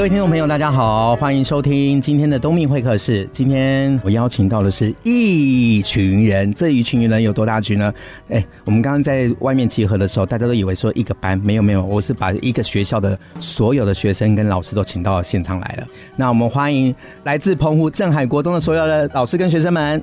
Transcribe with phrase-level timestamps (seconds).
[0.00, 3.28] 各位听众朋友，大家好，欢迎收听今天的东明会客室。
[3.30, 7.92] 今天我邀请到的是一群人，这一群人有多大群呢？
[8.30, 15.86] 哎，我们刚刚在外面集合的时候，大家都以为说一个班，没有没有，我是把一个学校的所有的学生跟老师都请到现场来了。
[16.16, 16.94] 那我们欢迎
[17.24, 20.02] 来自澎湖镇海国中的所有的老师跟学生们。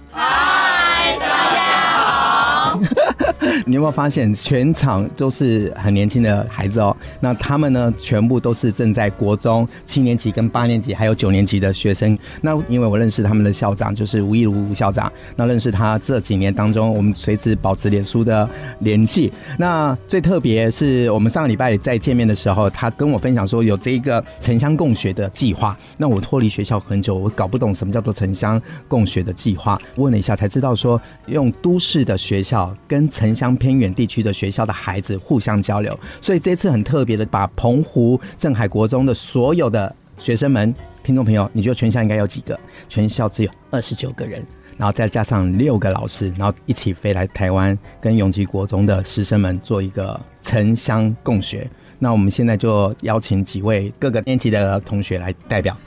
[3.65, 6.95] 你有没有发现，全场都是很年轻的孩子哦？
[7.19, 12.17] 那他们呢，全部都是正在国中七年级、跟八年级，还有九年级的学生。
[12.41, 15.11] 那因为我认识他们的校长，就是吴一如吴校长。
[15.35, 18.47] 那认识他这几年当中，我们随时保持脸书的
[18.79, 19.31] 联系。
[19.57, 25.77] 那最特别是我们上个礼拜在见面的时候，他跟我分享说有这一个城乡共学的计划。
[25.97, 29.79] 那我脱离学校很久，我搞不懂什么叫做城乡共学的计划。
[29.95, 42.59] 问了一下才知道说，用都市的学校跟城乡偏远地区的学校的孩子互相交流，所以这次很特别的，把澎湖镇海国中的所有的学生们、听众朋友，你觉得全校应该有几个？
[42.89, 44.43] 全校只有二十九个人，
[44.77, 51.69] 然后再加上六个老师，然后一起飞来台湾，跟永吉国中的师生们做一个城乡共学。
[51.99, 55.77] 那我们现在就邀请几位各个年级的同学来代表。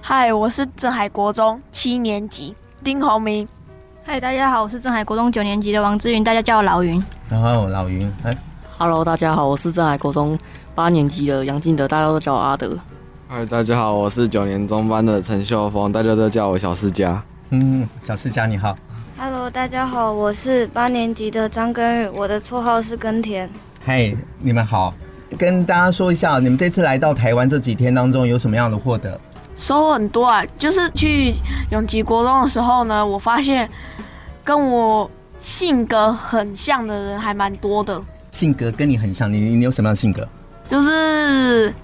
[0.00, 2.54] 嗨，我是镇海国中七年级
[2.84, 3.46] 丁宏明。
[4.08, 7.02] 嗨，大家好，我是镇海国中九年级的王志云，大家叫我老云。
[7.28, 8.38] 然后老云，哎
[8.78, 10.38] ，Hello，大家好，我是镇海国中
[10.76, 12.78] 八年级的杨敬德，大家都叫我阿德。
[13.26, 17.20] 嗨，大家好，我是九年中班的陈秀峰，大家都叫我小世家。
[17.50, 18.76] 嗯，小世家你好。
[19.18, 23.50] Hello，大家好，我是八年级的张根宇，我的绰号是耕田。
[23.84, 24.94] 嗨，你们好，
[25.36, 29.20] 跟大家说一下，你们这次来到台湾这几天当中有什么样的获得？
[29.56, 31.34] 收获很多啊，就是去
[31.70, 33.68] 永吉国中的时候呢，我发现。
[34.46, 38.00] 跟我性格很像的人还蛮多的。
[38.30, 40.24] 性格跟你很像，你你有什么样的性格？
[40.68, 41.74] 就是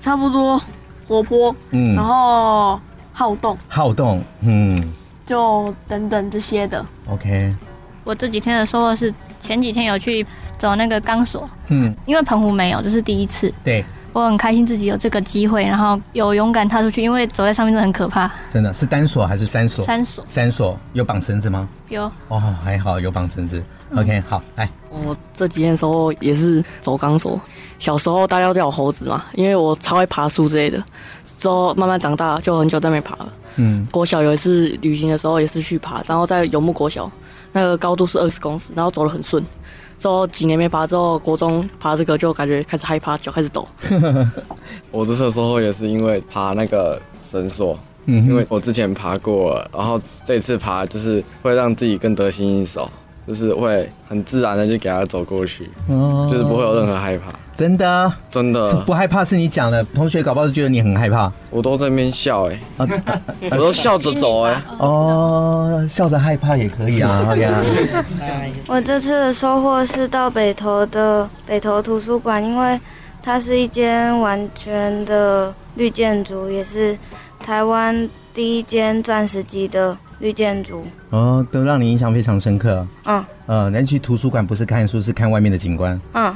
[0.00, 0.60] 差不多
[1.06, 2.80] 活泼，嗯，然后
[3.12, 4.82] 好动，好动，嗯，
[5.24, 6.84] 就等等这些的。
[7.08, 7.54] OK。
[8.02, 10.26] 我这几天的收获是前几天有去
[10.58, 13.54] 走那个钢索，嗯，因为澎湖没有，这是第一次。
[13.62, 13.84] 对。
[14.18, 18.28] 我很开心自己有这个机会，然后有勇敢踏出去，因为走在上面真的很可怕。
[18.52, 19.84] 真的是单锁还是三锁？
[19.84, 20.24] 三锁。
[20.28, 21.68] 三锁有绑绳子吗？
[21.88, 22.10] 有。
[22.26, 23.62] 哦，还好有绑绳子。
[23.94, 24.68] OK，好，来。
[24.90, 27.40] 我这几天的时候也是走钢索。
[27.78, 30.82] 小时候大家都叫我猴子嘛，因为我超爱爬树之类的。
[31.24, 33.32] 之后慢慢长大，就很久都没爬了。
[33.54, 33.86] 嗯。
[33.92, 37.08] 国小有一次旅行的时候也是去爬，然后在游牧国小，
[37.52, 39.44] 那个高度是二十公尺，然后走得很顺。
[39.98, 43.66] 之后几年没爬，之后国中爬这个就感觉开始害怕，脚开始抖。
[44.90, 52.88] 我这次收获也是因为爬那个绳索，嗯，因为我之前爬过了，然后这一次爬就是会让自己更得心应手。
[53.26, 56.87] 就是会很自然的就给它走过去，哦，就是不会有任。
[57.58, 61.30] 真的，真的不害怕是你讲的，同学搞不好就觉得你很害怕。
[61.50, 62.60] 我都在那边笑哎，
[63.50, 64.62] 我都笑着走哎。
[64.78, 67.26] 哦，笑着害怕也可以啊。
[68.68, 72.80] 我这次的收获是到北投的北投图书馆，因为
[73.20, 76.96] 它是一间完全的绿建筑，也是
[77.40, 79.98] 台湾第一间钻石级的。
[80.20, 82.86] 绿建筑哦，都让你印象非常深刻。
[83.04, 85.98] 嗯，呃，那去图书馆不是看书，是看外面的景观。
[86.14, 86.34] 嗯，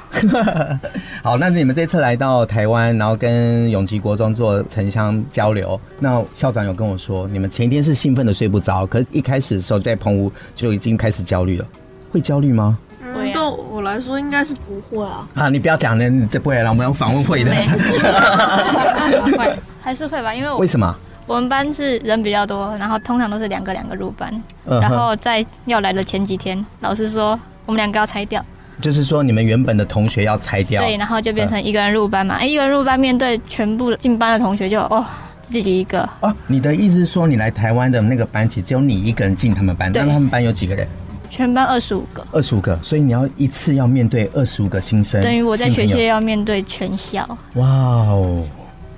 [1.22, 11.66] 好，那你们这次来到台湾，然后跟永吉国中做城乡交流，那校长有跟我说，你们前一天是兴奋的睡不着，可是一开始的时候在澎湖就已经开始焦虑了，
[12.10, 12.78] 会焦虑吗？
[13.03, 15.28] 嗯，对我来说应该是不会啊。
[15.34, 17.50] 啊，你不要讲了，你这不会了，我们要访问会的。
[17.50, 20.97] 会 还是会吧，因为我为什么？
[21.27, 24.33] 我们班是人比较多，然后通常都是两个两个入班，
[24.67, 28.44] 然后在要来的前几天，老师说我们两个要拆掉，
[28.81, 35.05] 就是说你们原本的同学要拆掉，对，然后就变成一个人入班嘛，哎，一个人入班面对全部进班的同学就哦
[35.43, 36.08] 自己一个。
[36.20, 40.87] 哦，你的意思是说你来台湾的那个班级只有你一个人进他们班，那他们班有几个人？
[41.31, 48.44] 全班二十五个，二十五个，所以你要一次要面对二十五个新生，等于我在学校要面对全校，哇哦，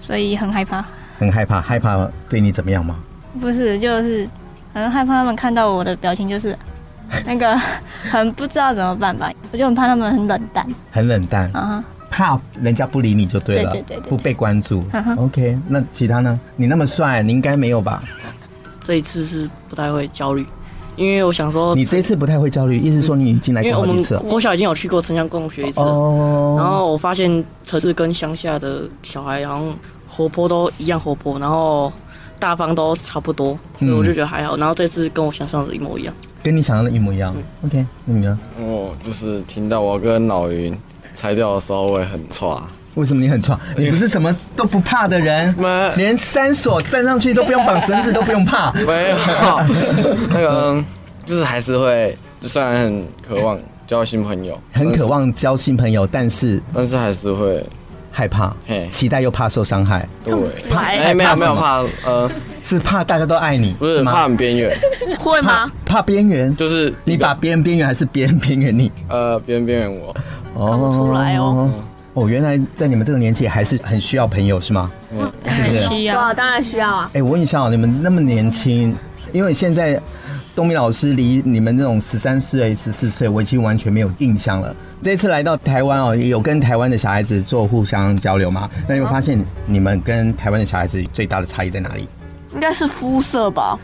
[0.01, 0.85] 所以很害怕。
[1.19, 2.97] 很害怕，害怕对你怎么样吗？
[3.41, 4.29] 不是，就是
[4.73, 6.57] 很害怕他们看到我的表情，就是
[7.27, 7.57] 那个
[8.11, 9.31] 很不知道怎么办吧。
[9.53, 12.09] 我就很怕他们很冷淡，很冷淡啊，uh-huh.
[12.11, 14.85] 怕人家不理你就对了，对对对对，不被关注。
[14.93, 15.25] Uh-huh.
[15.25, 16.39] OK，那其他呢？
[16.57, 18.03] 你那么帅，你应该没有吧？
[18.81, 20.47] 这一次是不太会焦虑，
[20.95, 24.21] 因为我想说，你这次不太会焦虑，意思说你已经来过好几次了。
[24.21, 29.75] 国小已经有去过城乡共学一次，哦，然后我发现城市跟乡下的小孩好像
[30.15, 31.93] 活泼都一样活泼，然后
[32.39, 34.57] 大方都差不多，所以我就觉得还好。
[34.57, 37.35] 然后这次跟我想象的一模一样，跟你想象的一模一样。
[37.65, 38.39] OK，那你呢？
[38.61, 40.77] 我，就是听到我跟老云
[41.15, 42.63] 拆掉的时候，我也很差。
[42.95, 43.59] 为什么你很差？
[43.77, 45.53] 你不是什么都不怕的人，
[45.97, 48.71] 连三锁站上去都不用绑绳子，都不用怕。
[48.87, 49.17] 没有，
[50.31, 50.85] 那个
[51.25, 57.67] 就是还是会，就虽然很渴望交新朋友，很渴望交新朋友，但是但是还是会
[58.17, 58.55] 害怕，
[58.93, 60.09] 期待又怕受伤害。
[60.25, 60.33] 对，
[60.71, 62.31] 怕哎，没有没有怕，呃，
[62.63, 64.71] 是怕大家都爱你，不是怕很边缘，
[65.19, 65.69] 会吗？
[65.85, 68.93] 怕边缘，就是你把别人边缘，还是别人边缘你？
[69.09, 70.15] 呃，别人边缘我，
[70.71, 71.69] 看不出来哦。
[72.13, 74.89] 哦，原来在你们这个年纪还是很需要朋友，是吗？
[75.11, 75.89] 嗯，是不是？
[75.89, 77.11] 需要，当然需要啊。
[77.15, 78.97] 哎，我问一下哦，你们那么年轻，
[79.33, 80.01] 因为现在
[80.55, 84.75] 东明老师离你们那种十三岁、十四岁，我已经完全没有印象了。
[85.03, 88.71] 这次来到台湾哦，有跟台湾的小孩子做互相交流吗？
[88.89, 92.09] 那你会发现你们跟台湾的小孩子最大的差异在哪里？
[92.53, 93.77] 应该是肤色吧。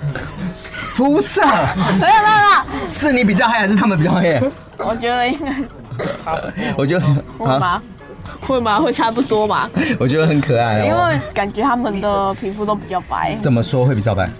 [0.94, 1.42] 肤色？
[1.44, 4.40] 没有没有，是你比较黑还是他们比较黑？
[4.78, 5.52] 我觉得应该
[6.22, 6.52] 差不多。
[6.78, 7.04] 我觉得
[7.44, 7.82] 啊。
[8.42, 8.78] 会吗？
[8.78, 9.68] 会差不多吗？
[9.98, 13.36] 我觉得很可爱哦，因为感觉他们的皮肤都比较白。
[13.40, 14.30] 怎么说会比较白？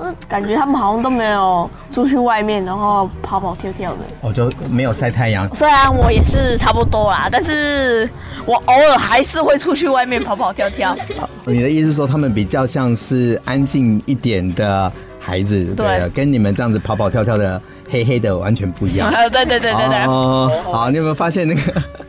[0.00, 3.98] 嗯，感觉他们好像都没有出去外面，然后跑跑跳跳的。
[4.20, 5.52] 我就没有晒太阳。
[5.54, 8.08] 虽然我也是差不多啦，但是
[8.46, 10.96] 我偶尔还是会出去外面跑跑跳跳。
[11.44, 17.60] 你的意思是说他们比较像是安静一点的孩子，对，对，跟你们这样子跑跑跳跳的
[17.90, 19.10] 黑黑的完全不一样。
[19.30, 20.04] 对对对对对。
[20.04, 21.60] 哦，好，你有没有发现那个？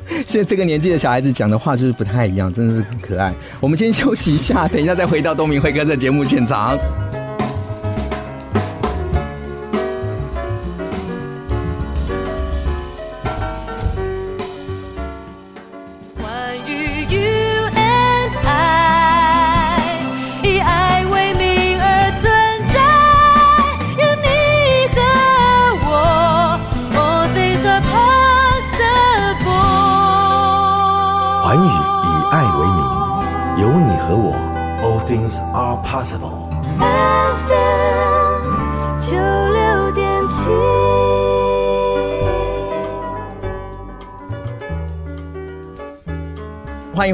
[0.25, 3.33] 现在这个年纪的小孩子讲的话就是不太一样，真的是很可爱。
[3.59, 6.77] 我们先休息一下，等一下再回到东明会哥的节目现场。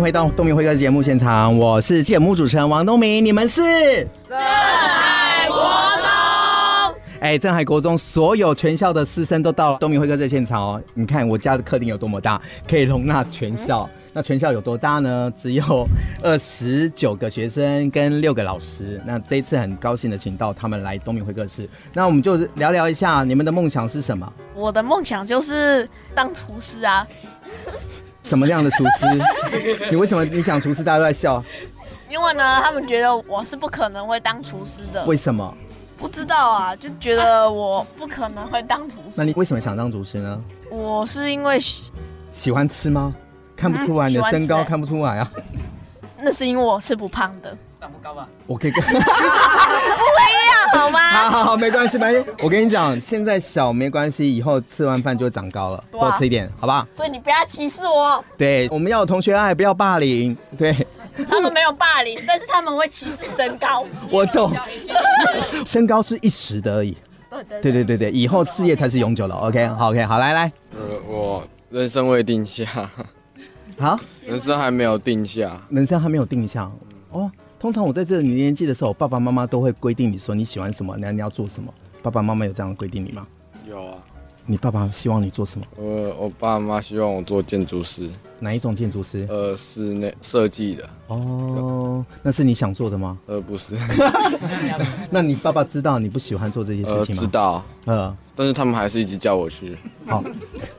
[0.06, 3.64] 回到东明会客节目现场，我是节目主持人王东明，你们是
[4.30, 6.96] 镇海国中。
[7.22, 10.84] 哎，镇海国中所有全校的师生都到了东明会客这现场哦。
[10.94, 13.90] 你看我家的客厅有多么大，可以容纳全校。
[14.14, 15.34] 那全校有多大呢？
[15.36, 15.88] 只有
[16.22, 19.02] 二十九个学生跟六个老师。
[19.08, 21.68] 那这一次很高兴的请到他们来东明会客室。
[21.94, 24.32] 那我们就聊聊一下你们的梦想是什么？
[24.54, 27.08] 我的梦想就是当厨师啊。
[28.26, 29.06] 什么样的厨师？
[29.90, 31.42] 你为什么你讲厨师大家都在笑？
[32.10, 35.06] 因为呢，他们觉得我是不可能会当厨师的。
[35.06, 35.56] 为什么？
[35.98, 39.14] 不知道啊，就觉得我不可能会当厨师。
[39.16, 40.42] 那你为什么想当厨师呢？
[40.72, 41.84] 我是因为喜
[42.32, 43.14] 喜欢吃吗？
[43.56, 45.32] 看不出来你的身高，看不出来啊。
[46.20, 47.56] 那是因为我是不胖的。
[47.80, 48.28] 长不高吧？
[48.48, 48.84] 我可以跟
[50.76, 51.00] 好吗？
[51.00, 52.32] 好好好，没关系，没关系。
[52.44, 56.86] 我跟你讲，现在小没关系，以后吃完饭就会长高了，多吃一点，好不好？
[56.96, 58.24] 所以你不要歧视我。
[58.38, 60.36] 对，我们要有同学爱，不要霸凌。
[60.58, 60.76] 对，
[61.28, 63.86] 他们没有霸凌， 但是他们会歧视身高。
[64.10, 64.54] 我懂，
[65.66, 66.96] 身高是一时的而已。
[67.62, 69.36] 对对对对，以后事业才是永久的。
[69.36, 70.52] OK，好 OK，好来来。
[70.74, 72.66] 呃，我人生未定下。
[73.78, 76.70] 好，人生还没有定下，人生还没有定下。
[77.12, 77.30] 哦，
[77.66, 81.74] 通常我在这个年纪的时候，爸爸妈妈都会规定你说你喜欢什么，那你要做什么。
[82.04, 83.26] 爸爸妈妈有这样规定你吗？
[83.68, 83.96] 有啊。
[84.46, 85.66] 你爸爸希望你做什么？
[85.78, 88.08] 呃我爸妈希望我做建筑师。
[88.38, 89.26] 哪一种建筑师？
[89.32, 90.88] 呃，室内设计的。
[91.08, 93.18] 哦，那是你想做的吗？
[93.26, 93.76] 呃，不是。
[95.10, 97.22] 那你爸爸知道你不喜欢做这些事情吗？
[97.24, 97.64] 知道。
[97.86, 99.76] 呃，但是他们还是一直叫我去。
[100.06, 100.24] 好，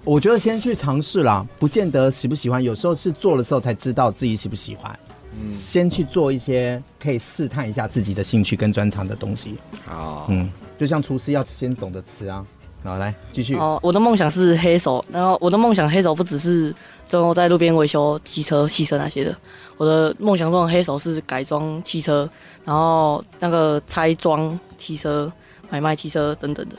[0.04, 4.96] 我觉得先去尝试啦，不见得喜不喜欢，有时候是做的时候才知道自己喜不喜欢。
[5.38, 9.56] 嗯，先去做一些可以试探一下自己的兴趣跟专长的东西。
[9.84, 12.44] 好，嗯，就像厨师要先懂得吃啊。
[12.82, 13.56] 好，来继续。
[13.56, 16.72] 哦，我的梦想是黑手，然后我的梦想黑手不只是
[17.08, 19.36] 最后在路边维修机车、汽车那些的。
[19.76, 22.28] 我的梦想中的黑手是改装汽车，
[22.64, 25.30] 然后那个拆装汽车、
[25.68, 26.76] 买卖汽车等等的。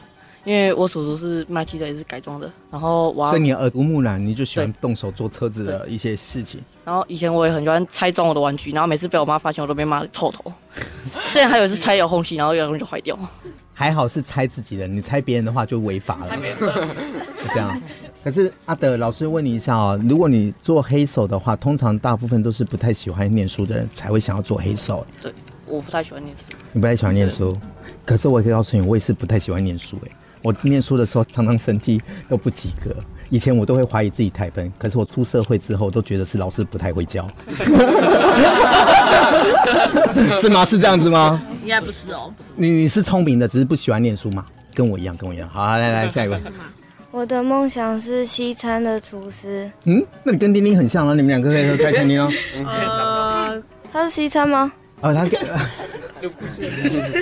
[0.48, 2.50] 因为我叔叔是卖汽车，也是改装的。
[2.72, 6.62] 然后我，所以你耳濡目染，你就喜欢动手做车子的一些事情。
[6.86, 10.50] 然后以前我也很喜欢拆装我的玩具，然后每次被我妈发现，我都被骂臭头。
[11.34, 13.20] 之前还有一次拆遥控器，然后遥控器就坏掉。
[13.74, 16.38] 还好是拆自己的，你拆别人的话就违法了。
[16.58, 16.66] 是
[17.54, 17.82] 这样。
[18.24, 25.06] 可是阿德老师问你一下哦，如果你做黑手的话，通常大部分都是不太喜欢念书的人才会想要做黑手。
[25.22, 25.34] 对，
[25.66, 26.54] 我不太喜欢念书。
[26.72, 27.60] 你不太喜欢念书？
[28.06, 30.12] 可是我可以告诉你，我也是不太喜欢念书哎。
[30.48, 32.96] 我念书的时候常常成绩都不及格，
[33.30, 34.72] 以前我都会怀疑自己太笨。
[34.80, 37.28] 可是我出社会之后，都觉得是老师不太会教。
[40.40, 40.64] 是吗？
[40.64, 41.44] 是这样子吗？
[41.64, 42.34] 应该不是哦。
[42.56, 44.46] 你你是聪明的，只是不喜欢念书吗？
[44.74, 45.50] 跟我一样，跟我一样。
[45.50, 46.42] 好，来来下一位。
[47.12, 49.70] 我的梦想是西餐的厨师。
[49.84, 52.32] 嗯，那你跟丁丁很像啊，你们两个可以开餐厅哦。
[52.66, 53.62] 呃，
[53.92, 54.72] 他是西餐吗？
[55.02, 55.26] 哦，他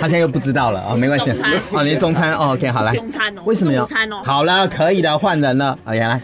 [0.00, 1.30] 现在又不知道了啊，没关系。
[1.72, 2.94] 哦，你是中餐哦，OK，好来。
[2.94, 3.42] 中餐哦。
[3.44, 3.86] 为什么要？
[4.24, 5.78] 好了，可以的，换人了。
[5.84, 6.20] 哎呀，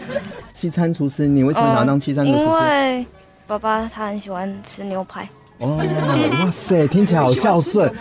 [0.53, 2.39] 西餐厨师，你为什么想要当西餐厨师？
[2.39, 3.05] 因为
[3.45, 5.27] 爸爸他很喜欢吃牛排。
[5.59, 5.77] 哦，
[6.43, 7.91] 哇塞，听起来好孝顺。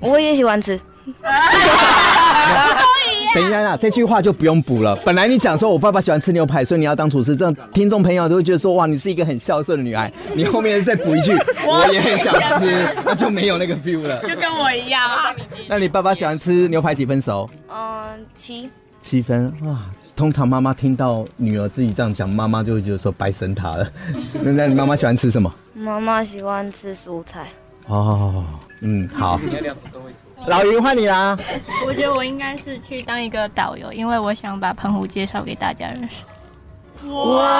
[0.00, 0.78] 我也喜欢吃。
[3.34, 4.94] 等一下啊，这句话就不用补了。
[4.96, 10.12] 本来你讲说我爸爸喜欢吃牛排，所以你要当厨师，这样听众朋友都会觉得说哇，你是一个很孝顺的女孩。
[10.34, 11.32] 你后面再补一句，
[11.66, 14.20] 我也很想吃， 那就没有那个 feel 了。
[14.20, 15.34] 就跟我一样啊。
[15.66, 17.48] 那你爸爸喜欢吃牛排几分熟？
[17.68, 18.68] 嗯，七。
[19.00, 19.78] 七分哇。
[20.14, 23.90] 通常妈妈听到女儿自己这样讲，妈妈就会觉得说白生她了。
[24.42, 25.52] 那 那你妈妈喜欢吃什么？
[25.72, 27.46] 妈妈喜欢吃蔬菜。
[27.86, 28.44] 哦，
[28.84, 29.40] 嗯，好。
[30.46, 31.38] 老于换你啦！
[31.86, 36.24] 我觉得我应该是去当一个导游，因为我想把澎湖介绍给大家认识。
[37.08, 37.52] 哇！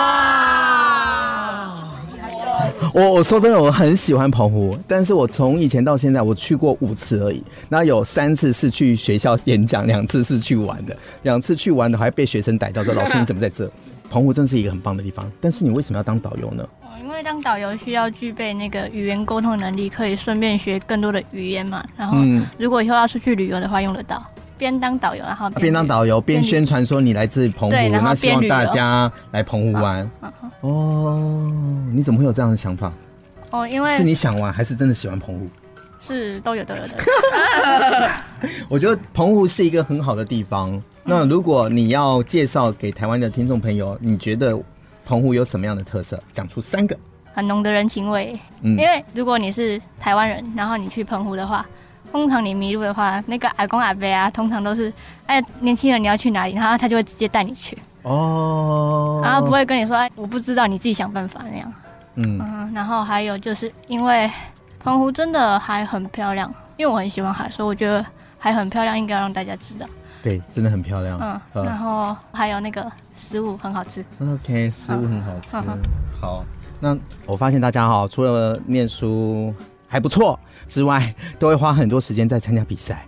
[2.93, 7.41] 我我说真的，我很喜欢澎湖，但是我从以前到现在，我去过五次而已。
[7.69, 10.97] 那有三次是去学校演讲，两次是去玩的。
[11.23, 13.71] 两次去玩的还被学生逮到说：“老师你怎么在这？”
[14.11, 16.69] 澎湖真是一个很棒的地方，但是你为什么要当导游呢？
[17.13, 21.85] 因为当导游需要具备那个语言沟通能力，可以顺便学更多的语言嘛。
[21.95, 22.17] 然后，
[22.59, 24.27] 如果以后要出去旅游的话，用得到。
[24.57, 30.11] 边当导游，然后边当导游边宣传说你来自澎湖，那希望大家来澎湖玩。
[30.63, 31.53] 哦，
[31.93, 32.91] 你怎么会有这样的想法？
[33.51, 35.47] 哦，因为是你想玩，还是真的喜欢澎湖？
[36.01, 36.97] 是都有都有的。
[38.71, 40.83] 我觉得澎湖是一个很好的地方。
[41.05, 44.59] 那如果你要介绍给台湾的听众朋友，你觉得？
[45.13, 46.19] 澎湖有什么样的特色？
[46.33, 46.97] 讲出三个。
[47.35, 48.35] 很浓的人情味。
[48.63, 51.67] 嗯，因为如果你是台湾人，然后你去澎湖的话，
[52.11, 54.91] 通常你迷路的话，那个阿公阿伯啊，通常都是
[55.27, 57.77] 哎，年轻人你要去哪里，然后他就会直接带你去。
[58.05, 59.21] 哦。
[59.23, 61.71] 然后不会跟你说哎，我不知道，你自己想办法那样。
[62.15, 62.41] 嗯。
[62.41, 64.31] 嗯，然后还有就是因为
[64.81, 68.03] 澎湖真的还很漂亮，因为我很喜欢海，所以我觉得
[68.39, 69.87] 还很漂亮，应该让大家知道。
[70.23, 71.19] 对，真的很漂亮。
[71.55, 74.05] 嗯，然后还有那个食物很好吃。
[74.21, 75.57] OK，食物很好吃。
[75.57, 75.79] 嗯、
[76.21, 76.45] 好，
[76.79, 79.53] 那我发现大家哈，除了念书
[79.89, 80.39] 还不错
[80.69, 83.05] 之外， 都会花很多时间在参加比赛。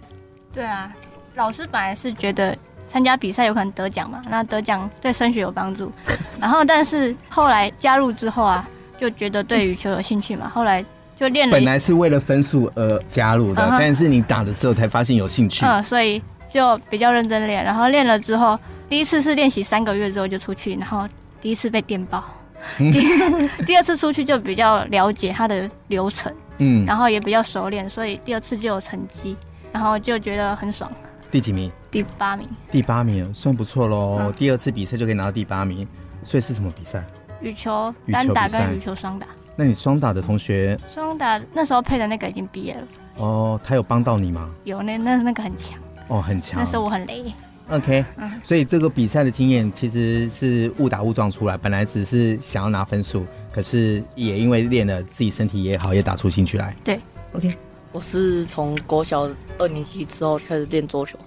[0.52, 0.92] 对啊，
[1.36, 2.56] 老师本来是觉得
[2.88, 5.92] 参加比赛有可能得奖嘛，那得奖对升学有帮助。
[6.40, 8.68] 然后，但是后来加入之后啊，
[8.98, 10.84] 就觉得对羽球有兴趣嘛，后来
[11.16, 11.52] 就练了。
[11.52, 15.64] 本来是为了分数而加入的，嗯、但是你打了之后才发现有兴趣。
[15.64, 16.20] 嗯，所以。
[16.54, 18.56] 就比较认真练，然后练了之后，
[18.88, 21.04] 第一次是练习三个月之后就出去，然后
[21.40, 22.22] 第一次被电爆，
[22.78, 29.36] 第第二次出去就比较了解它的流程，嗯，然后也比较熟练，所以第二次就有成绩，
[29.72, 30.88] 然后就觉得很爽。
[31.28, 31.72] 第几名？
[31.90, 32.48] 第八名。
[32.70, 35.84] 第八名算不错喽，嗯、第二次比赛就可以拿到第八名，
[36.22, 37.04] 所以是什么比赛？
[37.40, 39.26] 羽球单打跟羽球双打。
[39.56, 40.78] 那你双打的同学？
[40.88, 42.82] 双打那时候配的那个已经毕业了。
[43.16, 44.48] 哦，他有帮到你吗？
[44.62, 45.76] 有，那那那个很强。
[46.08, 46.58] 哦，很强。
[46.58, 47.24] 那时候我很雷。
[47.70, 56.76] OK，嗯，所以这个比赛的经验其实是误打误撞出来，本来只是想要拿分数，可是也因为练了自己身体也好，也打出兴趣来。
[56.84, 57.00] 对
[57.32, 57.56] ，OK。
[57.90, 61.18] 我是从国小二年级之后开始练桌球，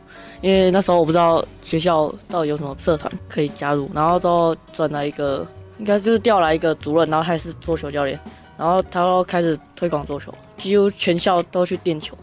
[0.42, 5.48] 因为那时候我不知道学校到底有什么社团可以加入，然后之后转来一个，
[5.80, 8.20] 应该就是调来一个主任，然后他也是桌球教练，
[8.58, 12.16] 然后他又开始推广桌球，几乎全校都去练球，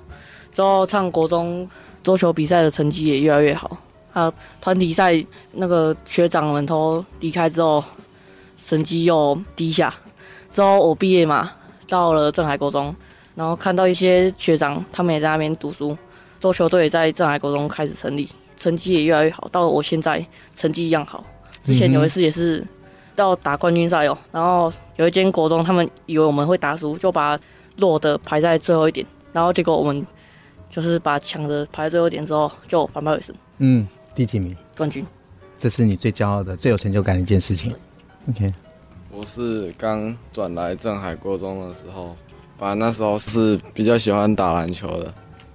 [0.52, 1.68] 之后上国中。
[2.04, 3.76] 桌球比赛的成绩也越来越好，
[4.12, 4.30] 啊，
[4.61, 7.82] 团体赛那个学长们都离开之后，
[8.62, 9.92] 成绩又低下。
[10.50, 11.50] 之后我毕业嘛，
[11.88, 12.94] 到了镇海国中，
[13.34, 15.96] 然后看到一些学长他们也在那边读书，
[16.38, 19.49] 桌球队也在镇海国中开始成立，成绩也越来越好。
[19.50, 21.25] 到我现在成绩一样好。
[21.62, 22.62] 之前有一次也是
[23.16, 27.40] 到打冠军赛哦，然后有一间国中他们以为我们会打输，就把
[27.78, 30.06] 弱的排在最后一点，然后结果我们。
[30.75, 33.33] 就是把抢的排最后一点之后，就反败为胜。
[33.59, 34.57] 嗯，第几名？
[34.76, 35.07] 冠军。
[35.57, 37.73] 这是你最骄傲的、最有成就感的一件事情。
[38.28, 38.52] OK。
[39.12, 42.16] 我是刚转来镇海国中的时候，
[42.59, 44.88] 反正那时候是比较喜欢打篮球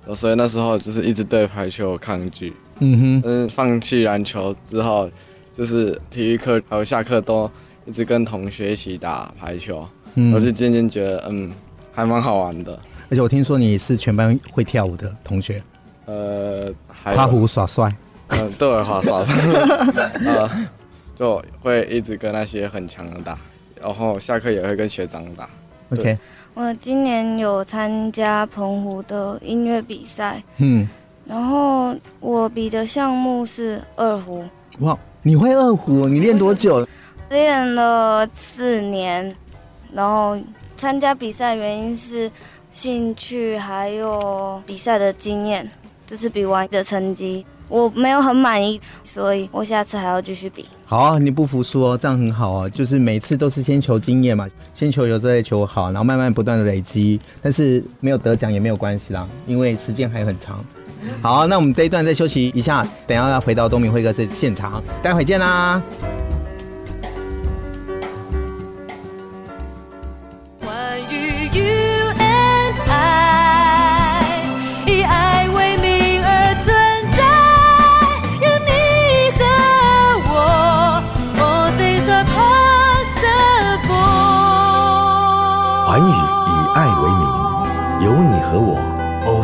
[0.06, 2.54] 的，所以那时候就是一直对排球有抗拒。
[2.80, 5.12] 嗯哼，嗯，放弃篮球之后，
[5.54, 7.52] 就是体育课还有下课都
[7.86, 9.86] 一直跟同学一起打排球，
[10.16, 11.52] 嗯、我就渐渐觉得，嗯，
[11.92, 12.80] 还蛮好玩的。
[13.10, 15.62] 而且我听说你是全班会跳舞的同学，
[16.06, 16.72] 呃，
[17.04, 17.92] 花胡耍帅，
[18.28, 19.36] 嗯、呃，对，花耍帅，
[20.26, 20.50] 呃，
[21.18, 23.38] 就会一直跟那些很强的打，
[23.82, 25.50] 然后下课也会跟学长打。
[25.90, 26.18] OK，
[26.54, 30.88] 我今年有参加澎湖的音乐比赛，嗯。
[31.26, 34.44] 然后我比的项目是二胡。
[34.80, 36.08] 哇，你会二胡？
[36.08, 36.88] 你练多久？
[37.30, 39.36] 练了四年。
[39.94, 40.36] 然后
[40.76, 42.32] 参加比赛原因是
[42.72, 45.70] 兴趣，还有比赛的经验。
[46.06, 50.66] 这次比完的成绩我没有很满意，所以我下次还要继续比。
[50.88, 52.68] 好，你不服输哦，这样很好啊。
[52.70, 57.20] 就是每次都是先求经验嘛，先求有，再求好，然后慢慢不断的累积。
[57.44, 60.64] 但是没有得奖也没有关系啦，因为时间还很长。
[61.22, 65.80] 好，那我们这一段再休息一下，等下要回到东明会哥这现场，待会见啦。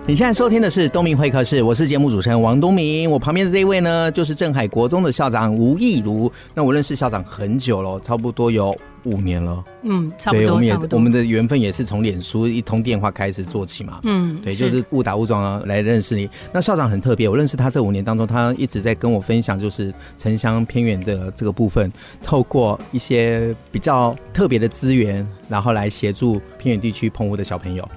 [0.10, 3.08] 你现在收听的是东明会客室，我是节目主持人王东明。
[3.12, 6.32] 我旁边的这一位呢，就是镇海国中的校长吴义如。
[6.56, 9.64] 那我认识校长很久了，差不多有五年了。
[9.84, 10.46] 嗯，差不多。
[10.48, 14.00] 对，我们也我们的缘分也是从脸书一通电话开始做起嘛。
[14.02, 16.28] 嗯，对，就是误打误撞来认识你。
[16.52, 27.88] 那校长很特别，我认识他这五年当中，他一直在跟我分享，就是城乡偏远的这个部分，透过一些比较特别的资源，然后来协助偏远地区澎湖的小朋友。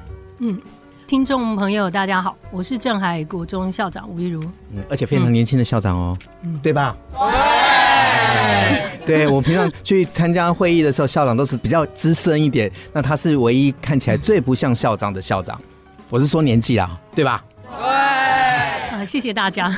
[0.40, 0.61] 嗯。
[1.12, 4.42] 听众朋友，大家好，我是镇海国中校长吴一如，
[4.75, 6.96] 嗯，而且非常年轻的校长哦，嗯，对吧？
[9.05, 15.61] 对，对我平常去参加会议的时候，校长都是比较资深一点，那他是唯一看起来最不像校长的校长，
[16.09, 17.44] 我是说年纪啦，对吧？
[17.79, 19.70] 对，啊，谢谢大家，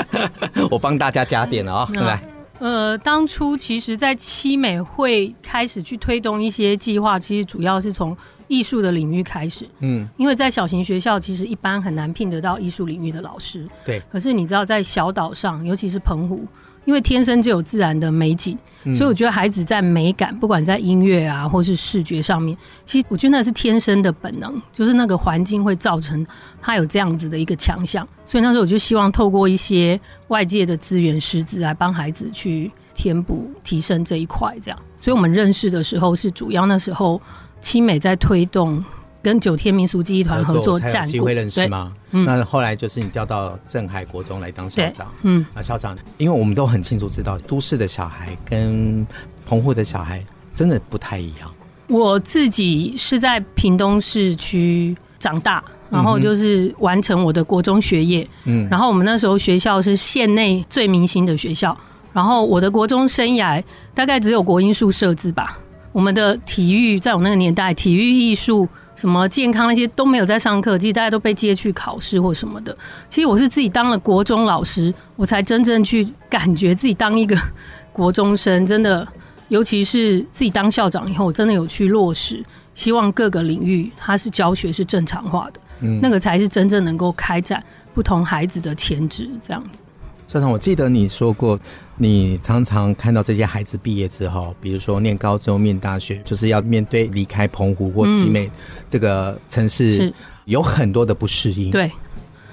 [0.70, 2.22] 我帮大家加点了啊、哦， 来，
[2.58, 8.14] 呃，当初其实，在七美会开始去推动一些计划，其实主要是从。
[8.48, 14.02] 艺术的领域开始，嗯，因为在小型学校，其实一般很难聘得到艺术领域的老师，对。
[14.10, 16.46] 可是你知道，在小岛上，尤其是澎湖，
[16.84, 22.56] 因为天生就有自然的美景，嗯，所以我觉得孩子在美感，不管在音乐啊，或是视觉上面，
[22.86, 26.26] 其实我觉得那是天生的本能，就是那个环境会造成
[26.60, 28.06] 他有这样子的一个强项。
[28.24, 34.78] 所以那时候我就希望透过一些外界的资源师资来帮孩子去填补、提升这一块，这样。
[34.96, 37.20] 所以我们认识的时候是主要那时候。
[37.60, 38.84] 七美在推动
[39.22, 41.92] 跟九天民俗记忆团合作，才有机会认识吗？
[42.12, 49.06] 嗯，那后来就是你调到镇海国中来当校长，嗯，啊，校长，因为我们都很清楚知道，都市的小孩跟
[49.44, 51.52] 澎湖的小孩真的不太一样。
[51.88, 61.76] 我自己是在屏东市区长大，然后就是完成我的国中学业，嗯，然后我们那时候学校是县内最明星的学校，
[62.12, 63.62] 然后我的国中生涯
[63.94, 65.58] 大概只有国音数社自吧。
[65.92, 72.76] 我们的体育，在我那个年代，体育、艺术、什么健康那些都没有在上课，其实大家都被接去考试或什么的。
[73.08, 77.36] 其实我是自己当了国中老师，我才真正去感觉自己当一个
[77.92, 79.06] 国中生，真的，
[79.48, 87.62] 尤其是自己当校长以后，我真的有去落实，希望各个领域它是教学是正常化的，嗯，那个才是真正能够开展
[87.94, 89.80] 不同孩子的潜质，这样子。
[90.26, 91.58] 校长，我记得你说过，
[92.00, 98.48] 你常常看到这些孩子毕业之后，比如说念高中、念大学，就是要面对离开澎湖或集美
[98.88, 100.12] 这个城市，
[100.44, 101.72] 有很多的不适应。
[101.72, 101.90] 对，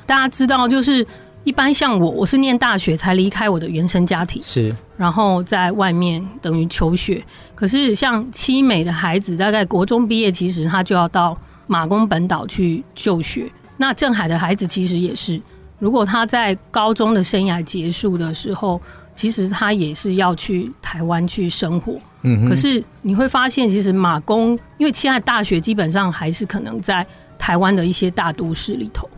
[0.05, 1.05] 大家知道，就是
[1.43, 7.23] 一般像我，我是念大学才离开我的原生家庭，是，然后在外面等于求学。
[7.53, 13.47] 可是像七美的孩子，大概国中毕业，其实他就要到马公本岛去就学。
[13.77, 15.39] 那镇海的孩子其实也是。
[15.77, 18.81] 如果他在高中的生涯结束的时候，
[19.15, 21.97] 其实他也是要去台湾去生活。
[22.21, 27.05] 嗯，可是你会发现，其实马工，因为现在大学基本上还是可能在
[27.39, 29.09] 台湾的一些大都市里头，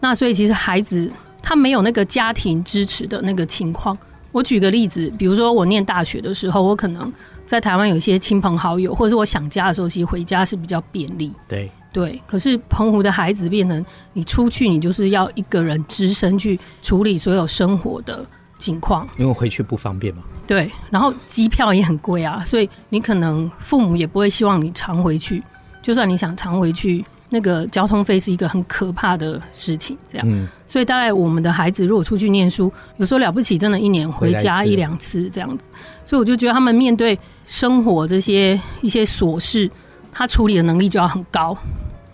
[0.00, 3.96] 那所以其实孩子他没有那个家庭支持的那个情况。
[4.32, 7.12] 我举个例子，比如说我念大学的时候，我可能
[7.46, 11.32] 在台湾有一些亲朋好友，或者是我想家的时候，其实回家是比较便利。
[11.48, 11.70] 对。
[11.92, 18.26] 对，可是澎湖的孩子变成你出去，你就是要一个人只身去处理所有生活的
[18.58, 20.22] 情况，因为回去不方便嘛。
[20.46, 25.42] 对，然后机票也很贵啊，所以你可能父母也不会希望你常回去。
[25.80, 29.96] 就算你想常回去，那个交通费是一个很可怕的事情。
[30.08, 35.64] 这样，嗯，所以大概我们的孩子如果出去念书，有时候了不起，真的一年回家一两次这样子。
[36.04, 39.70] 所以我就觉得他们面对生活这些一些琐事，
[40.12, 41.56] 他处理的能力就要很高，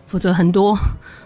[0.07, 0.77] 否则很多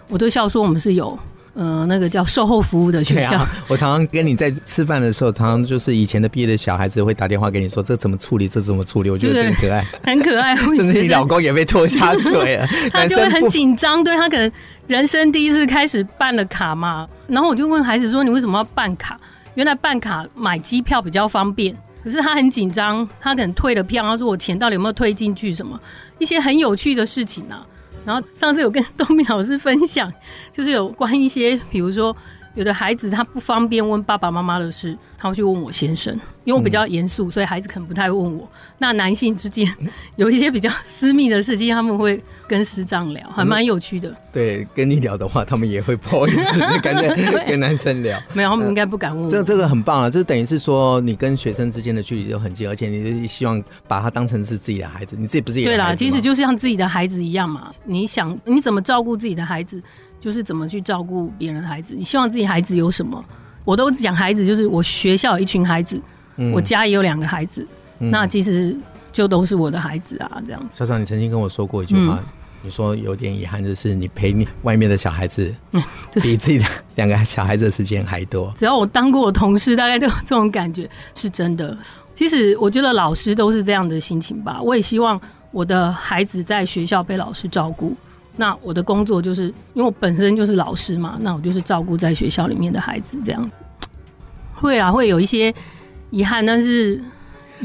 [0.09, 1.17] 我都笑说我们是有。
[1.55, 3.37] 呃，那个叫售后服务的学校。
[3.37, 9.09] 啊、 我常常跟你在吃饭的时候，常常就是以前的毕业的小孩子会打电话给你说，这怎么处理，这怎么处理？
[9.09, 10.55] 我觉得很可爱，很可爱。
[10.55, 14.51] 甚至 你老公也被拖下水了， 他就会很紧张，对他可能
[14.87, 17.07] 人生第一次开始办了卡嘛。
[17.27, 19.19] 然后我就问孩子说：“你为什么要办卡？”
[19.55, 25.79] 原来办卡买机票比较方便，可是他很紧张，他可能退了票，他说：“我钱到底有没有退进去？”什么
[26.19, 27.65] 一些很有趣的事情呢、啊？
[28.05, 30.11] 然后上次有跟 东明老师分享，
[30.51, 32.15] 就是有关一些，比如说
[32.53, 36.17] 有的孩子他不方便问爸爸妈妈的事，他会去问我先生。
[36.43, 38.47] 因为我比较严肃，所以孩子可能不太会问我。
[38.77, 39.67] 那男性之间
[40.15, 44.15] 有一些比较私密的事情，他们会跟师长聊，还蛮有趣的、嗯。
[44.31, 48.21] 对，跟你聊的话，他们也会不好意思， 感觉跟男生聊。
[48.33, 49.27] 没有，他们应该不敢问我。
[49.29, 57.71] 这这个很棒啊，这等于是说你跟学生之间的距离就很近，而且你希望把他当成是自己的孩子，你自己不是也对啦，其实就像自己的孩子一样嘛。
[57.85, 59.81] 你想你怎么照顾自己的孩子，
[60.19, 61.95] 就是怎么去照顾别人的孩子。
[61.97, 63.25] 你希望自己孩子有什么？
[63.65, 65.99] 我都讲孩子，就是我学校有一群孩子。
[66.37, 67.65] 嗯、我家也有两个孩子，
[67.99, 68.75] 嗯，那其实
[69.09, 70.67] 就都是我的孩子啊，这样子。
[70.77, 72.23] 校长，你曾经跟我说过一句话，嗯，
[72.61, 75.55] 你说有点遗憾，就是你陪你外面的小孩子，
[76.15, 78.53] 比自己的两个小孩子的时间还多。
[78.57, 81.77] 只要我当过我同事，大概都有这种感觉，是真的。
[82.13, 84.61] 其实我觉得老师都是这样的心情吧。
[84.61, 85.17] 我也希望
[85.51, 87.95] 我的孩子在学校被老师照顾。
[88.35, 93.57] 那我的工作就是，因为我本身就是老师嘛，那我就是照顾在学校里面的孩子，这样子。
[94.53, 95.53] 会啊，会有一些。
[96.11, 97.01] 遗憾，但是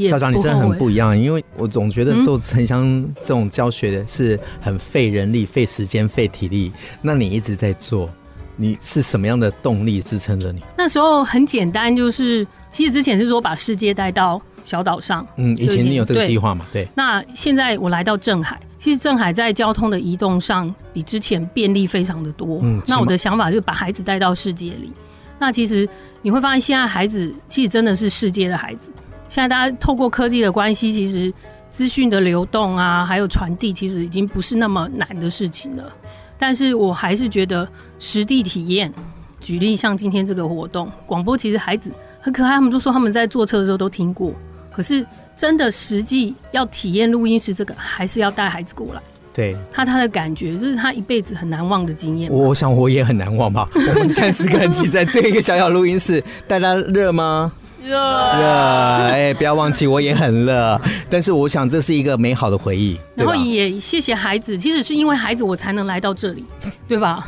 [0.08, 6.72] 校长，你真的很不一样，因为我总觉得做城乡这种教学的是很费人力、费时间、费体力。
[7.00, 8.10] 那你一直在做，
[8.56, 10.60] 你是什么样的动力支撑着你？
[10.76, 15.26] 那时候很简单，就是其实之前是说把世界带到小岛上。
[15.36, 16.66] 嗯，以前你有这个计划嘛？
[16.72, 16.88] 对。
[16.94, 22.60] 那现在我来到镇海，其实镇海在交通的移动上比之前便利非常的多。
[22.62, 24.92] 嗯，那我的想法就是把孩子带到世界里。
[25.38, 25.88] 那其实
[26.22, 28.90] 你会发现，现在孩子其实真的是世界的孩子。
[29.28, 31.32] 现在大家透过科技的关系，其实
[31.70, 35.92] 资讯的流动啊，还有传递，其实已经不是那么难的事情了。
[36.36, 37.68] 但是我还是觉得
[37.98, 38.92] 实地体验，
[39.40, 44.34] 举例像今天这个活动，广播其实孩子很可爱，他们都说他们在坐车的时候都听过。
[44.70, 49.00] 可是真的实际要体验录音室这个，还是要带孩子过来。
[49.32, 52.30] 对他，他的感觉就是他一辈子很难忘的经验。
[52.32, 53.68] 我想我也很难忘吧。
[53.74, 57.52] 我们三十个人挤在这个小小录音室，大家热吗？
[57.82, 60.80] 热热，哎，不要忘记我也很热。
[61.08, 62.98] 但是我想这是一个美好的回忆。
[63.14, 66.44] 然后也谢谢孩子，其实是因为孩子我才能来到这里，
[66.88, 67.26] 对吧？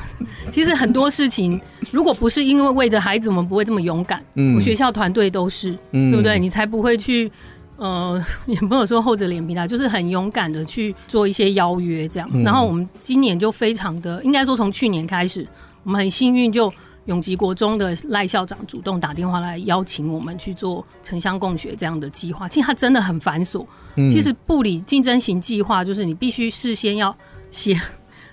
[0.53, 1.61] 其实很多事情，
[1.91, 4.23] 如果不是因为为着孩子，我们不会这么勇敢。
[4.35, 6.39] 嗯，我学校团队都是，对不对？
[6.39, 7.31] 你才不会去。
[7.79, 12.31] 呃， 也没有说厚着脸皮啦，就是很勇敢的去做一些邀约这样。
[12.33, 15.45] 嗯、然后我们今年就非常的，应该说从去年开始，
[15.83, 16.73] 我们很幸运，就
[17.07, 22.49] 永吉国中的赖校长主动打电话来邀请我们去做城乡共学这样的计划。
[22.49, 23.67] 其实它真的很繁琐。
[23.97, 27.15] 嗯、其实部里竞争型计划就是你必须事先要
[27.51, 27.79] 写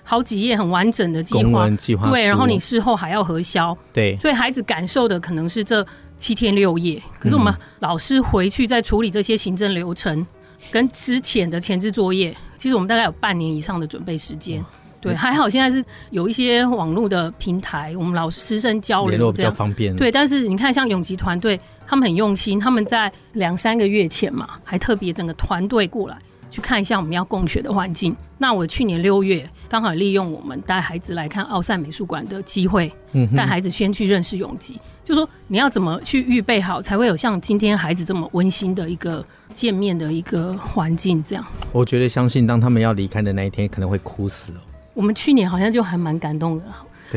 [0.02, 5.86] 好几页很完整的计划，计划对，然后你事后还要核销，对，所以孩子感受的可能是这。
[6.20, 10.26] 七天六夜，可是我们老师回去再处理这些行政流程，
[10.70, 14.62] 跟之前的前置作业，其实我们大概有半年以上的准备时间。
[15.00, 19.96] 对，还好现在是有一些网络的平台，我们老师师生交流比较方便。
[19.96, 26.16] 对，但是你看，像永吉团队，他们很用心，他们在两三个月前嘛，还特别整个团队过来
[26.50, 28.14] 去看一下我们要供学的环境。
[28.36, 32.92] 那我去年六月刚好利用我们带孩子来看奥赛美术馆的机会，
[33.34, 34.78] 带孩子先去认识永吉。
[35.02, 41.44] 就说你要怎么去预备好，才会有像今天孩子这么温馨的一个见面的一个环境这样。
[41.72, 44.60] 我觉得相信，当他们要离开的那一天，可能会哭死了。
[45.00, 46.64] 我们去年好像就还蛮感动的，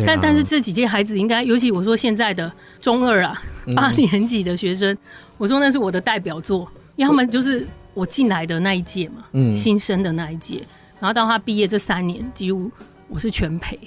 [0.05, 3.43] 但但是这几届孩子应该，尤其我说现在的中二啊
[3.75, 4.97] 八年级的学生，
[5.37, 6.65] 我说那是我的代表作，
[6.95, 10.63] 因为他们就是我进来的那一届嘛，嗯，新生的那一届，
[10.97, 12.71] 然后到他毕业这三年，几乎
[13.09, 13.77] 我是全陪。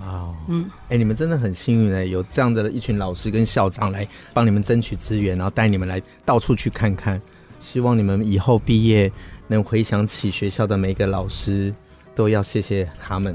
[0.00, 7.22] 哦、嗯，哎、欸，你们真的很幸运呢，有这样的一群老师跟校长来帮你们争取资源，然后带你们来到处去看看。
[7.60, 9.12] 希望你们以后毕业
[9.46, 11.72] 能回想起学校的每一个老师，
[12.20, 13.34] 都要谢谢他们。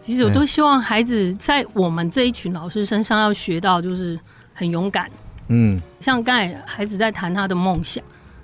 [0.00, 4.16] 其实我都希望孩子在我们这一群老师身上要学到，就是
[4.54, 5.10] 很勇敢。
[5.48, 8.02] 嗯，像刚才孩子在谈他的梦想，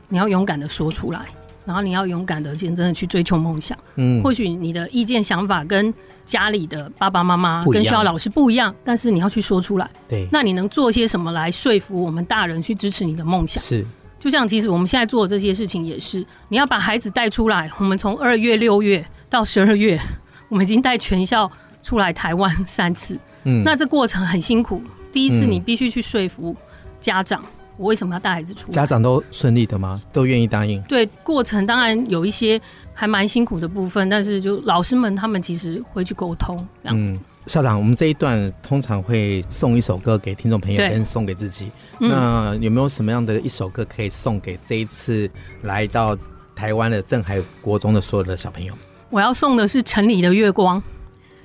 [0.09, 1.21] 你要勇敢的说出来，
[1.65, 3.79] 然后你要勇敢的真正的去追求梦想。
[3.95, 9.89] 嗯，或许你的意见想法跟家里的爸爸妈妈跟学校老师不一样，但是你要去说出来。
[10.09, 13.63] 对，那你能做些什么来说服我们大人去支持你的梦想？
[13.63, 13.87] 是，
[14.19, 17.71] 就像其实我们现在做的这些事情也是，你要把孩子带出来。
[17.79, 20.01] 我们从二月、六月到十二月。
[20.49, 21.51] 我们已经带全校
[21.83, 24.83] 出来台湾三次，嗯，那这过程很辛苦。
[25.13, 26.57] 第一次你必须去说服
[26.99, 27.45] 家长，
[27.77, 28.73] 我为什么要带孩子出来？
[28.73, 30.01] 家长都顺利的吗？
[30.11, 30.81] 都愿意答应？
[30.85, 32.59] 对，过程当然有一些
[32.95, 36.67] 还蛮辛苦的部分，但是就老师们他们其实会去沟通。
[36.85, 37.15] 嗯，
[37.47, 41.71] 校长，我们这一段通常会送一首歌给听众朋友，跟送给自己。
[41.99, 46.17] 那有没有什么样的一首歌可以送给这一次来到
[46.57, 48.73] 台湾的镇海国中的所有的小朋友？
[49.11, 50.83] 我要送的是城里的月光。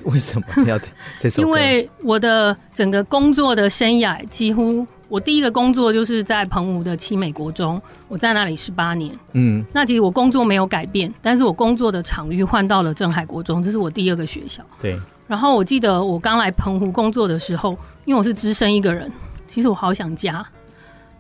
[0.06, 0.78] 为什么要
[1.18, 1.48] 这首歌？
[1.48, 9.18] 因为我的整个工作的生涯，几乎我第一个工作就是在澎湖的七美国中，我在那里十八年。
[9.32, 14.62] 嗯，那其实我工作没有改变，但是我工作的场域换到了镇海国中，这是我第二个学校。
[14.82, 15.00] 对。
[15.26, 19.10] 然后我记得我刚来澎湖工作的时候，因为我是只身一个人，
[19.48, 20.46] 其实我好想家，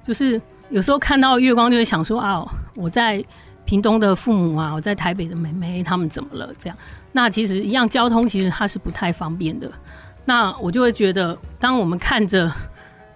[0.03, 3.23] 就是有时候看到月光就会想说啊，我在。
[3.65, 6.53] 屏东的父母啊，我在台北的妹妹，他们怎么了？
[6.57, 6.77] 这样，
[7.11, 9.71] 那其实一样，交通其实它是不太方便的。
[10.25, 12.51] 那我就会觉得，当我们看着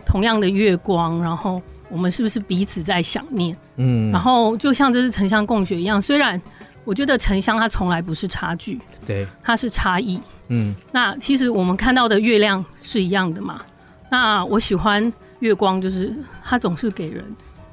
[0.05, 3.55] 同样的月光，然后我们是不是彼此在想念？
[3.75, 6.41] 嗯，然后就像这是城乡共学一样，虽然
[6.83, 10.21] 我觉得城乡它从来不是差距，对，它是差异。
[10.49, 13.61] 嗯，那其实我们看到的月亮是一样的嘛？
[14.09, 17.25] 那我喜欢月光，就是它总是给人。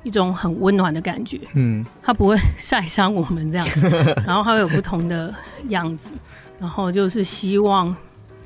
[0.05, 3.67] 一种很温暖的感觉，嗯，它不会晒伤我们这样，
[4.25, 5.35] 然后它会有不同的
[5.71, 6.13] 样子，
[6.61, 7.95] 然后就是希望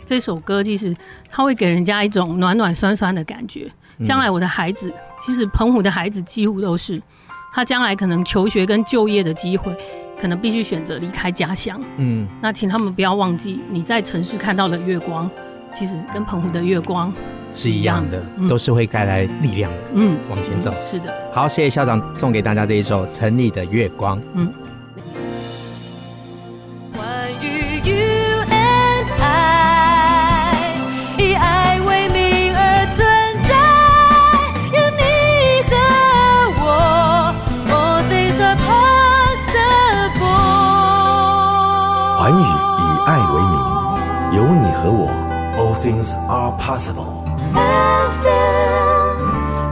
[0.07, 0.97] 这首歌其实
[1.29, 3.71] 它会给人家一种暖暖酸酸的感觉。
[4.05, 7.03] 将来我的孩子，其实澎湖的孩子几乎都是，
[7.53, 9.77] 他将来可能求学跟就业的机会，
[10.21, 15.29] 可能必须选择离开家乡，嗯，那请他们不要忘记你在城市看到的月光，
[15.75, 17.13] 其实跟澎湖的月光。
[17.59, 19.79] 是一样的，嗯、都是会带来力量的。
[19.95, 20.73] 嗯，往前走。
[20.81, 21.13] 是的。
[21.33, 24.17] 好，谢谢校长送给大家这一首《城里的月光》。
[24.35, 24.49] 嗯。
[26.95, 27.03] 关
[27.43, 30.55] 于 you and I，
[31.19, 33.05] 以爱为名而存
[33.43, 33.51] 在，
[34.73, 35.03] 有你
[35.67, 35.75] 和
[36.63, 36.63] 我
[37.75, 40.23] ，All things are possible。
[42.19, 42.41] 环宇
[42.79, 43.59] 以爱为名，
[44.37, 45.11] 有你和我
[45.59, 47.18] ，All things are possible。
[47.55, 49.23] FM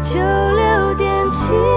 [0.02, 1.75] 九六点七。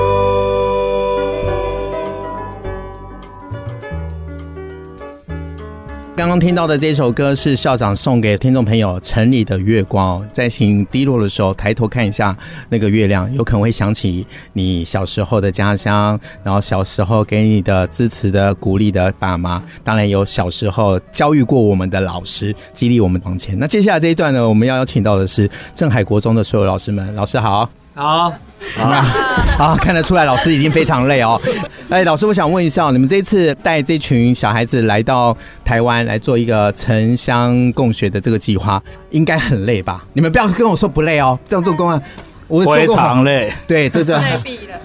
[6.20, 10.22] 刚刚听到的这首歌是校长送给听众朋友《城里的月光》。
[10.34, 23.58] 在心低落的时候，抬头看一下那个月亮，有可能会想起你小时候的家乡，然后小时候给你的支持的、鼓励的爸妈，当然有小时候教育过我们的老师，激励我们往前。
[23.58, 27.70] 那接下来这一段呢，我们要邀请到的是镇海国中的所有老师们，老师好。
[28.00, 28.34] 好，
[28.78, 31.38] 好啊，看得出来老师已经非常累哦。
[31.90, 35.36] 哎，老师，我想问一下，你们这次带这群小孩子来到
[35.66, 40.06] 台湾来做一个城乡共学的这个计划，应该很累吧？
[40.14, 42.02] 你们不要跟我说不累哦，这样做工啊，
[42.48, 43.52] 我非常累。
[43.68, 44.16] 对，这这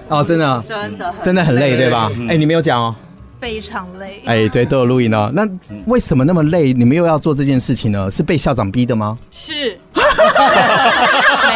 [0.09, 2.11] 哦，真的，真的，真的很累，对吧？
[2.27, 2.93] 哎，你没有讲哦，
[3.39, 4.21] 非常累。
[4.25, 5.31] 哎，对，都有录音哦。
[5.33, 5.47] 那
[5.85, 6.73] 为什么那么累？
[6.73, 8.11] 你们又要做这件事情呢？
[8.11, 9.17] 是被校长逼的吗？
[9.31, 9.79] 是。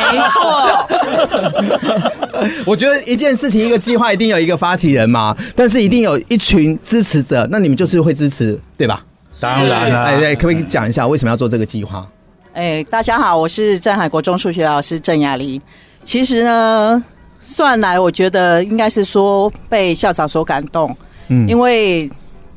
[0.09, 0.78] 没错，
[2.65, 9.03] 我觉得一件事情一个计划一定有一个发起人嘛，但是一定有一群支持者，那你们就是会支持，对吧？
[9.39, 12.07] 当然了，哎，对，可不可以讲一下为什么要做这个计划？
[12.53, 15.61] 哎，大家好，我是镇海国中数学老师郑雅玲。
[16.03, 17.03] 其实呢，
[17.41, 20.95] 算来我觉得应该是说被校长所感动，
[21.29, 22.09] 嗯，因为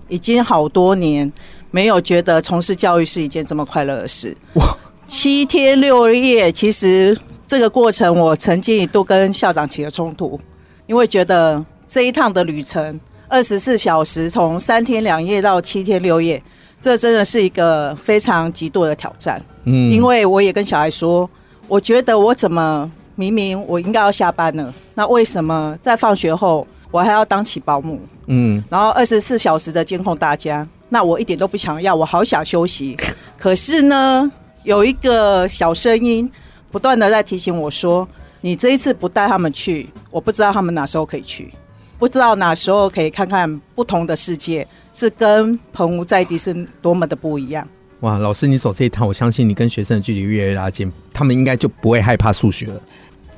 [0.09, 1.31] 已经好多年
[1.71, 4.37] 没有觉得从事教育是一件这么快乐的事。
[4.55, 4.77] 哇！
[5.07, 7.17] 七天六夜，其实
[7.53, 10.41] 这个过程我曾经一度跟校长起了冲突，
[10.87, 16.43] 因为觉得这一趟的旅程二十四小时，从三天两夜到七天六夜，
[16.81, 19.39] 这真的是一个非常极度的挑战。
[19.65, 21.29] 嗯，因为我也跟小孩说，
[21.69, 28.01] 我觉得我怎么明明我应该要下班了，那为什么在放学后我还要当起保姆？
[28.29, 32.97] 嗯，然后二十四小时的监控大家，那我一点都不想要，我好想休息，
[33.37, 34.33] 可是呢？
[34.65, 36.31] 有一个小声音
[36.73, 38.09] 不断的在提醒我说
[38.41, 41.53] ：“你这一次不带他们去，我不知道他们哪时候可以去，
[41.99, 47.69] 不知道哪时候可以看看不同的世界，是跟澎湖在地是多么的不一样。
[48.01, 52.81] 哇，老师你走这一趟，我相信你跟学生的距离越来越拉近，他们应该就不会害怕数学了。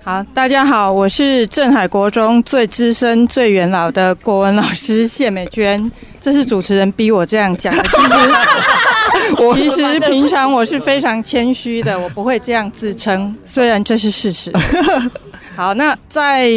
[0.04, 5.90] 好，大家好，我是镇海国中最资深、最元老的国文老师谢美娟。
[6.20, 7.82] 这是主持人逼我这样讲的。
[7.82, 8.14] 其实，
[9.54, 14.52] 其实平常我是非常谦虚的，我不会这样自称，虽然这是事实。
[15.56, 16.48] 好，那在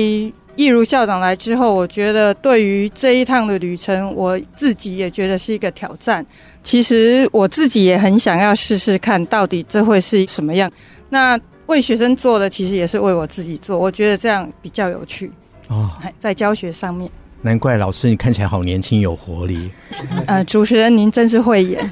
[0.56, 6.26] 易如校长来之后，我觉得对于这一趟的旅程，我自己也觉得是一个挑战。
[6.64, 10.70] 其实我自己也很想要试试看，到底这会是什么样。
[11.10, 13.78] 那为学生做的，其实也是为我自己做。
[13.78, 15.32] 我觉得这样比较有趣
[15.68, 17.10] 哦，在教学上面。
[17.42, 19.72] 难怪老师你看起来好年轻有活力。
[20.26, 21.90] 呃，主持人您真是会演。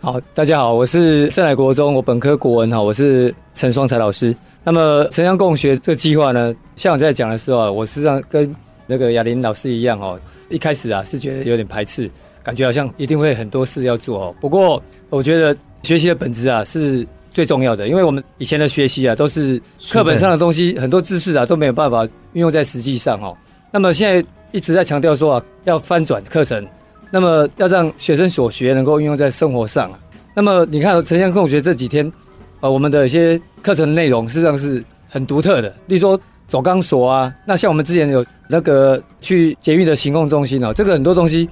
[0.00, 4.34] 好，大家好，我是圣海国中，我本科国文哈，我是陈双才老师。
[4.64, 8.54] 那么城乡共学这个计划呢，像我在讲的时候啊，我实际上跟
[8.86, 10.18] 那个雅玲老师一样哦，
[10.48, 12.10] 一开始啊是觉得有点排斥，
[12.42, 14.34] 感觉好像一定会很多事要做哦。
[14.40, 15.56] 不过我觉得。
[15.84, 19.60] 学习的本质啊是最重要的，因为我们以前的学习啊都是
[19.90, 23.36] 课本上的东西，很多知识啊都没有办法运用在实际上哦。
[23.70, 26.66] 那么现在一直在强调说啊，要翻转课程，
[27.10, 29.98] 那么要让学生所学能够运用在生活上啊。
[30.34, 32.10] 那么你看城乡共学这几天，
[32.60, 41.48] 呃，我们的一些课程内容实际上是很独特的，例如说走钢索啊，那像我们之前有那个去捷运的行动中心哦，这个很多东西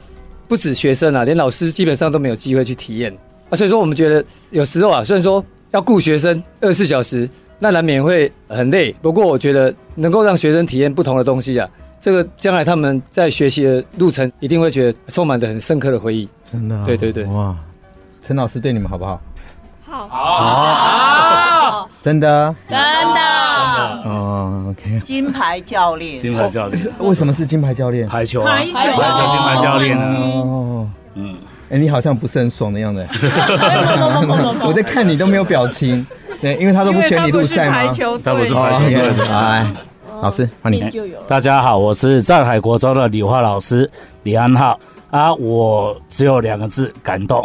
[0.48, 3.12] 不止学生啊，连老师基本上都没有机会去体验。
[3.50, 5.44] 啊，所以说我们觉得有时候啊，虽然说
[5.76, 8.90] 要顾学生二十四小时，那难免会很累。
[9.02, 11.68] 不过我觉得能够让学生体验不同的东西啊，
[12.00, 16.26] 这个将来他们在学习的路程一定会觉得充满着很深刻的回忆。
[16.42, 16.82] 真的、哦？
[16.86, 17.26] 对对对。
[17.26, 17.54] 哇，
[18.26, 19.20] 陈老师对你们好不好？
[19.86, 20.08] 好。
[20.08, 21.90] 好。
[22.00, 22.56] 真的？
[22.66, 23.20] 真的。
[24.06, 24.98] 哦，OK。
[25.00, 26.18] 金牌教练。
[26.18, 26.90] 金牌教练。
[27.00, 28.08] 为什么是金牌教练？
[28.08, 28.50] 排球啊。
[28.50, 28.72] 排球。
[28.72, 28.92] 排球
[29.30, 30.14] 金牌教练啊。
[30.22, 30.88] 哦。
[31.16, 31.36] 嗯。
[31.68, 33.04] 哎，你好像不是很爽的样子。
[34.62, 36.06] 我在看你都没有表情，
[36.40, 37.92] 对，因为他都不选你入赛吗？
[38.22, 39.28] 他不是排球队。
[39.28, 39.66] 来，
[40.22, 40.88] 老师，欢迎。
[41.26, 43.90] 大家好，我是上海国中的理化老师
[44.22, 44.78] 李安浩
[45.10, 47.44] 啊，我只有两个字：感动。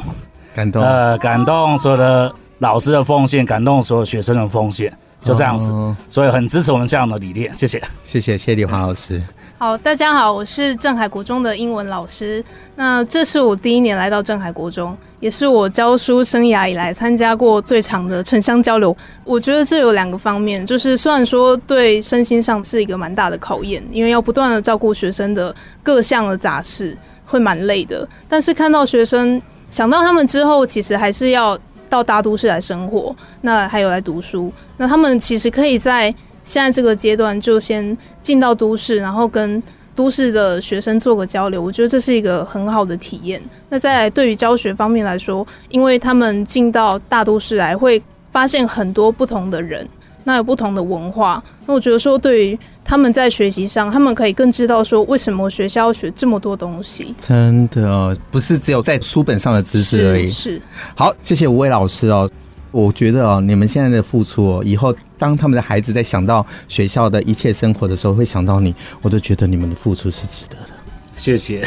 [0.54, 0.84] 感动。
[0.84, 5.74] 呃，感动所有的老师的奉献，感动所有学生的奉献，就这样子。
[6.10, 7.82] 所以很支持我们这样的理念，谢谢。
[8.04, 9.20] 谢谢，谢谢李华老师。
[9.62, 12.44] 好，大家好，我是镇海国中的英文老师。
[12.76, 18.98] 那这是我第一年来到镇海国中，也是我教书生涯以来参加过最长的城乡交流。
[19.24, 26.98] 我觉得这有两个方面，就是虽然说对身心上是一个蛮大的考验，因为要不断的照顾学生的各项的杂事，
[27.28, 28.10] 会蛮累的。
[28.28, 31.56] 但是看到学生想到他们之后，其实还是要
[31.88, 36.12] 到大都市来生活，那还有来读书，那他们其实可以在。
[36.44, 39.62] 现在这个阶段就先进到都市，然后跟
[39.94, 43.42] 都市的学生做个交流，我觉得这是一个很好的体验。
[43.70, 48.02] 那再来对于教学方面来说，因为他们进到大都市来，会
[48.32, 49.88] 发现很多不同的人，
[50.24, 51.44] 那有不同的文化。
[51.66, 57.14] 那我觉得说，对于他们在学习上，他们可以更知道说，为什么学校要学这么多东西。
[57.20, 60.28] 真的不是只有在书本上的知识而已。
[60.28, 60.62] 是，是。
[60.96, 62.30] 好，谢谢五位老师哦。
[62.72, 70.70] 我觉得哦，你们现在的付出哦，以后当他们的孩子在想到学校的一切生活的时候，会想到你，我都觉得你们的付出是值得的。
[71.16, 71.64] 谢谢，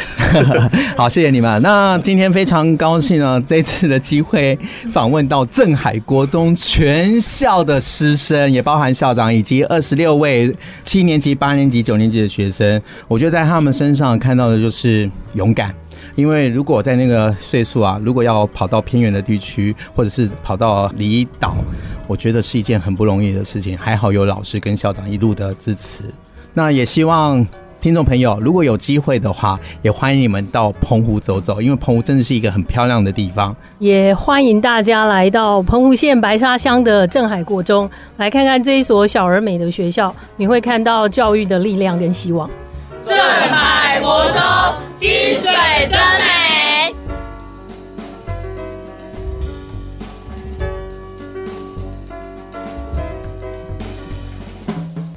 [0.99, 1.63] 好，谢谢你们。
[1.63, 4.59] 那今天非常高兴呢，这次的机会
[4.91, 12.83] 访问到镇海国中全校的师生，也包含校长以及二十六位七年级、八年级、九年级的学生。
[13.07, 15.73] 我觉得在他们身上看到的就是勇敢。
[16.17, 21.57] 因为如果在那个岁数啊，如果要跑到偏远的地区，或者是跑到离岛，
[22.07, 23.77] 我觉得是一件很不容易的事情。
[23.77, 26.05] 还好有老师跟校长一路的支持。
[26.53, 27.45] 那也希望
[27.81, 33.55] 听众朋友，如果有机会的话，也欢迎你们到澎湖走走，因为澎湖真的是一个很漂亮的地方。
[33.79, 42.49] 也欢迎大家来到澎湖县白沙乡的镇海国中，来看看这一所小而美的学校，你会看到教育的力量跟希望。
[43.05, 44.41] 镇海国中，
[44.95, 45.09] 金
[45.41, 45.53] 水
[45.91, 46.44] 真美。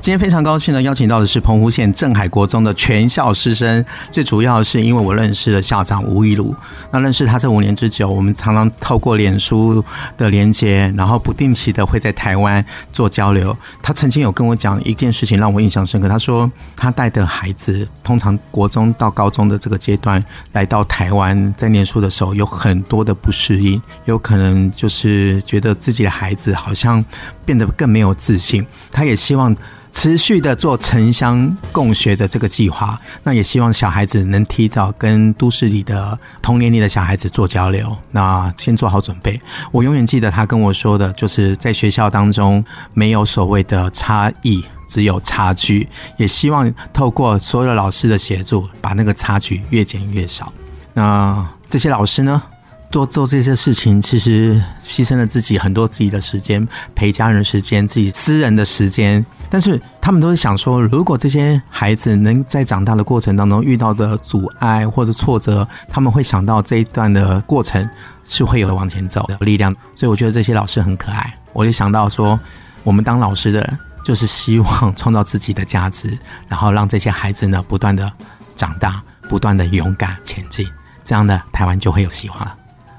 [0.07, 3.83] 今天非常高兴呢，邀请到的是澎湖县镇海国中的全校师生。
[4.09, 6.55] 最主要是，因为我认识了校长吴一鲁，
[6.93, 9.83] 那认识他这五年之久，我们常常透过脸书
[10.17, 13.53] 的连接，然后不定期的会在台湾做交流。
[13.81, 16.07] 他曾经有跟我讲一件事情，让我印象深刻。
[16.07, 27.03] 他说，他带的孩子，通常国中到高中的这个阶段来到台湾，在念书的时候，有很多的不适应，有可能就是觉得自己的孩子好像
[27.47, 28.63] 变得更没有自信。
[28.91, 29.55] 他也希望
[29.91, 39.39] 持续的做城乡共学的这个计划，那也希望小孩子能提早跟都市里的同年龄的小孩子做交流，那先做好准备。
[39.71, 44.63] 我永远记得他跟我说的，就是在学校当中没有所谓的差异。
[44.89, 45.85] 只有差距，
[46.15, 50.49] 也希望透过所有的老师的协助，把那个差距越减越少。
[50.93, 52.41] 那这些老师呢，
[52.89, 59.25] 多做这些事情，其实牺牲了自己很多自己的时间，陪家人时间，自己私人的时间。
[59.49, 67.89] 但是他们都是想说，如果这些孩子能在长大的过程当中遇到的阻碍或者挫折，他们会想到这一段的过程
[68.23, 69.73] 是会有往前走的力量。
[69.95, 71.33] 所以我觉得这些老师很可爱。
[71.53, 72.39] 我就想到说，
[72.83, 73.77] 我们当老师的。
[74.03, 76.17] 就是希望创造自己的价值，
[76.47, 78.09] 然后让这些孩子呢不断的
[78.55, 80.65] 长大，不断的勇敢前进，
[81.03, 82.55] 这样的台湾就会有希望了。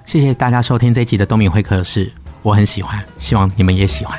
[0.08, 4.18] 谢谢大家收听这一集的东明会客室，我很喜欢，希望你们也喜欢。